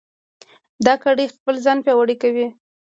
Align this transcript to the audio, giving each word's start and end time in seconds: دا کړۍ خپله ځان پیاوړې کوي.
دا 0.85 0.93
کړۍ 1.03 1.25
خپله 1.35 1.59
ځان 1.65 1.77
پیاوړې 1.85 2.15
کوي. 2.21 2.47